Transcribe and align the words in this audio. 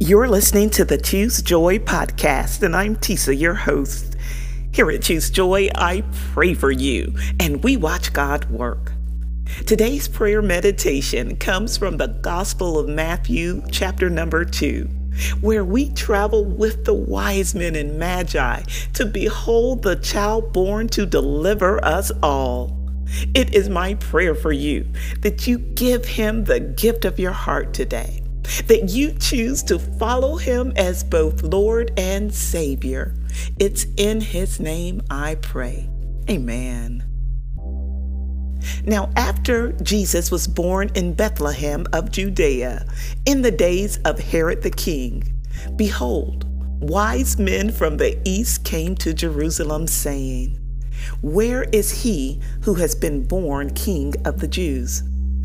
You're 0.00 0.28
listening 0.28 0.70
to 0.70 0.84
the 0.84 0.96
Choose 0.96 1.42
Joy 1.42 1.80
podcast, 1.80 2.62
and 2.62 2.76
I'm 2.76 2.94
Tisa, 2.94 3.36
your 3.36 3.54
host. 3.54 4.14
Here 4.72 4.88
at 4.92 5.02
Choose 5.02 5.28
Joy, 5.28 5.70
I 5.74 6.04
pray 6.32 6.54
for 6.54 6.70
you, 6.70 7.16
and 7.40 7.64
we 7.64 7.76
watch 7.76 8.12
God 8.12 8.48
work. 8.48 8.92
Today's 9.66 10.06
prayer 10.06 10.40
meditation 10.40 11.34
comes 11.34 11.76
from 11.76 11.96
the 11.96 12.06
Gospel 12.06 12.78
of 12.78 12.88
Matthew, 12.88 13.60
chapter 13.72 14.08
number 14.08 14.44
2, 14.44 14.84
where 15.40 15.64
we 15.64 15.90
travel 15.94 16.44
with 16.44 16.84
the 16.84 16.94
wise 16.94 17.56
men 17.56 17.74
and 17.74 17.98
magi 17.98 18.62
to 18.94 19.04
behold 19.04 19.82
the 19.82 19.96
child 19.96 20.52
born 20.52 20.86
to 20.90 21.06
deliver 21.06 21.84
us 21.84 22.12
all. 22.22 22.72
It 23.34 23.52
is 23.52 23.68
my 23.68 23.94
prayer 23.94 24.36
for 24.36 24.52
you 24.52 24.86
that 25.22 25.48
you 25.48 25.58
give 25.58 26.04
him 26.04 26.44
the 26.44 26.60
gift 26.60 27.04
of 27.04 27.18
your 27.18 27.32
heart 27.32 27.74
today 27.74 28.22
that 28.66 28.90
you 28.90 29.12
choose 29.12 29.62
to 29.64 29.78
follow 29.78 30.36
him 30.36 30.72
as 30.76 31.04
both 31.04 31.42
Lord 31.42 31.92
and 31.96 32.34
Savior. 32.34 33.14
It's 33.58 33.86
in 33.96 34.20
his 34.20 34.60
name 34.60 35.02
I 35.10 35.36
pray. 35.36 35.88
Amen. 36.28 37.04
Now, 38.84 39.10
after 39.16 39.72
Jesus 39.72 40.30
was 40.30 40.46
born 40.46 40.90
in 40.94 41.14
Bethlehem 41.14 41.86
of 41.92 42.10
Judea, 42.10 42.86
in 43.26 43.42
the 43.42 43.50
days 43.50 43.98
of 44.04 44.18
Herod 44.18 44.62
the 44.62 44.70
king, 44.70 45.42
behold, 45.76 46.44
wise 46.80 47.38
men 47.38 47.70
from 47.70 47.96
the 47.96 48.18
east 48.24 48.64
came 48.64 48.94
to 48.96 49.12
Jerusalem, 49.12 49.86
saying, 49.86 50.58
Where 51.20 51.64
is 51.64 52.02
he 52.02 52.40
who 52.62 52.74
has 52.74 52.94
been 52.94 53.26
born 53.26 53.74
king 53.74 54.14
of 54.24 54.40
the 54.40 54.48
Jews? 54.48 55.02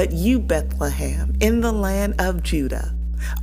But 0.00 0.12
you, 0.12 0.40
Bethlehem, 0.40 1.36
in 1.40 1.60
the 1.60 1.72
land 1.72 2.14
of 2.18 2.42
Judah, 2.42 2.94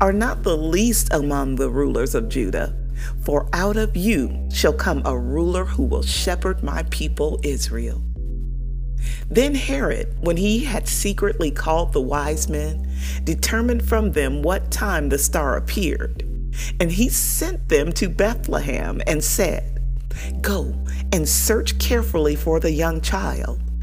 are 0.02 0.12
not 0.12 0.42
the 0.42 0.58
least 0.58 1.14
among 1.14 1.58
the 1.58 1.70
rulers 1.70 2.16
of 2.16 2.30
Judah, 2.30 2.76
for 3.22 3.48
out 3.54 3.78
of 3.78 3.96
you 3.96 4.50
shall 4.52 4.74
come 4.74 5.04
a 5.06 5.16
ruler 5.16 5.66
who 5.66 5.84
will 5.84 6.02
shepherd 6.02 6.64
my 6.64 6.82
people 6.90 7.40
Israel. 7.44 8.02
Then 9.30 9.54
Herod, 9.54 10.16
when 10.22 10.38
he 10.38 10.64
had 10.64 10.88
secretly 10.88 11.52
called 11.52 11.94
the 11.94 12.02
wise 12.02 12.50
men, 12.50 12.92
determined 13.24 13.88
from 13.88 14.14
them 14.14 14.42
what 14.42 14.72
time 14.72 15.10
the 15.10 15.20
star 15.20 15.58
appeared. 15.58 16.24
And 16.80 16.92
he 16.92 17.08
sent 17.10 17.70
them 17.70 17.92
to 17.92 18.10
Bethlehem 18.10 19.00
and 19.06 19.24
said, 19.24 19.80
Go 20.42 20.74
and 21.14 21.30
search 21.30 21.78
carefully 21.78 22.36
for 22.36 22.60
the 22.60 22.72
young 22.72 23.00
child. 23.00 23.62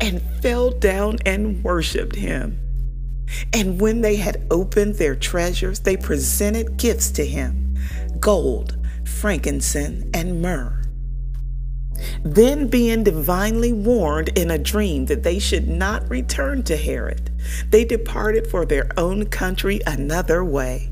and 0.00 0.22
fell 0.42 0.70
down 0.70 1.18
and 1.24 1.62
worshiped 1.62 2.16
him. 2.16 2.58
And 3.52 3.80
when 3.80 4.00
they 4.00 4.16
had 4.16 4.46
opened 4.50 4.96
their 4.96 5.16
treasures, 5.16 5.80
they 5.80 5.96
presented 5.96 6.76
gifts 6.76 7.10
to 7.12 7.24
him 7.24 7.76
gold, 8.20 8.76
frankincense, 9.04 10.04
and 10.14 10.40
myrrh. 10.40 10.82
Then, 12.24 12.68
being 12.68 13.04
divinely 13.04 13.72
warned 13.72 14.28
in 14.30 14.50
a 14.50 14.58
dream 14.58 15.06
that 15.06 15.22
they 15.22 15.38
should 15.38 15.68
not 15.68 16.08
return 16.08 16.62
to 16.64 16.76
Herod, 16.76 17.30
they 17.70 17.84
departed 17.84 18.46
for 18.46 18.64
their 18.64 18.88
own 18.96 19.26
country 19.26 19.80
another 19.86 20.44
way. 20.44 20.91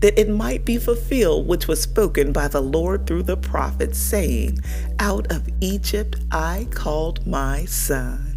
that 0.00 0.18
it 0.18 0.28
might 0.28 0.64
be 0.64 0.78
fulfilled 0.78 1.46
which 1.46 1.68
was 1.68 1.80
spoken 1.80 2.32
by 2.32 2.48
the 2.48 2.60
Lord 2.60 3.06
through 3.06 3.24
the 3.24 3.36
prophet, 3.36 3.94
saying, 3.96 4.60
Out 4.98 5.30
of 5.32 5.48
Egypt 5.60 6.16
I 6.30 6.68
called 6.70 7.26
my 7.26 7.64
son. 7.66 8.35